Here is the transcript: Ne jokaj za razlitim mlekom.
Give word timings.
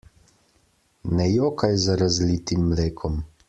Ne 1.19 1.27
jokaj 1.35 1.71
za 1.87 1.99
razlitim 2.03 2.65
mlekom. 2.73 3.25